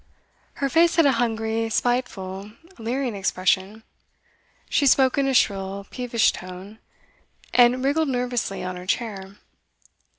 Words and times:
Her 0.55 0.67
face 0.67 0.95
had 0.95 1.05
a 1.05 1.11
hungry, 1.11 1.69
spiteful, 1.69 2.53
leering 2.79 3.13
expression; 3.15 3.83
she 4.67 4.87
spoke 4.87 5.15
in 5.19 5.27
a 5.27 5.33
shrill, 5.35 5.85
peevish 5.91 6.31
tone, 6.31 6.79
and 7.53 7.83
wriggled 7.85 8.09
nervously 8.09 8.63
on 8.63 8.77
her 8.77 8.87
chair. 8.87 9.35